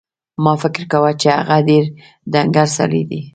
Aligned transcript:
ما 0.43 0.53
فکر 0.61 0.83
کاوه 0.91 1.11
چې 1.21 1.27
هغه 1.37 1.57
ډېر 1.67 1.83
ډنګر 2.31 2.67
سړی 2.77 3.03
دی. 3.09 3.21